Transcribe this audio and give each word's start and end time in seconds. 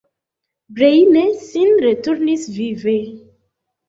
Breine 0.77 1.25
sin 1.49 1.69
returnis 1.83 2.43
vive. 2.57 2.95